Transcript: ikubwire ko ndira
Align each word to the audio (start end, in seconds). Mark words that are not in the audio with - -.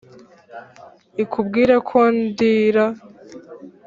ikubwire 1.23 1.75
ko 1.89 1.99
ndira 2.17 2.85